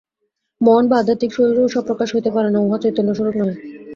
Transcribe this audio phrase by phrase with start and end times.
[0.61, 3.55] মন বা আধ্যাত্মিক শরীরও স্বপ্রকাশ হইতে পারে না, উহা চৈতন্যস্বরূপ নহে।